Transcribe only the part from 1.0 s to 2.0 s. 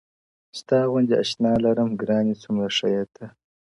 اشنا لرم